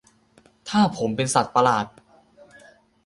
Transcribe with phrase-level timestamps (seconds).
[0.69, 1.85] ถ้าผมเป็นสัตว์ประหลาด